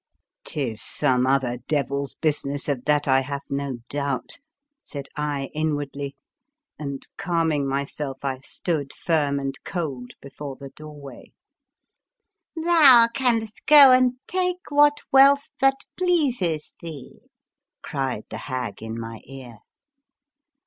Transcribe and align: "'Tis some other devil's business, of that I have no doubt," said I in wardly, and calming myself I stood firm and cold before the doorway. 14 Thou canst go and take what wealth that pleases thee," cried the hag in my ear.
"'Tis 0.45 0.81
some 0.81 1.27
other 1.27 1.59
devil's 1.67 2.15
business, 2.15 2.67
of 2.67 2.85
that 2.85 3.07
I 3.07 3.21
have 3.21 3.43
no 3.51 3.77
doubt," 3.87 4.39
said 4.83 5.05
I 5.15 5.51
in 5.53 5.75
wardly, 5.75 6.15
and 6.79 7.07
calming 7.17 7.67
myself 7.69 8.25
I 8.25 8.39
stood 8.39 8.93
firm 8.93 9.39
and 9.39 9.53
cold 9.63 10.13
before 10.19 10.55
the 10.55 10.69
doorway. 10.69 11.33
14 12.55 12.63
Thou 12.65 13.07
canst 13.13 13.63
go 13.67 13.91
and 13.91 14.13
take 14.25 14.71
what 14.71 15.01
wealth 15.11 15.49
that 15.59 15.77
pleases 15.95 16.73
thee," 16.81 17.21
cried 17.83 18.23
the 18.31 18.37
hag 18.49 18.81
in 18.81 18.99
my 18.99 19.21
ear. 19.25 19.59